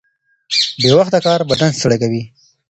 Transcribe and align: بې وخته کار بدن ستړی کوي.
بې 0.81 0.91
وخته 0.97 1.17
کار 1.25 1.39
بدن 1.49 1.71
ستړی 1.79 1.97
کوي. 2.01 2.23